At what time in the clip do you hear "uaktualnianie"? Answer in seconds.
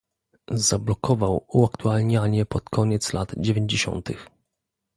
1.47-2.45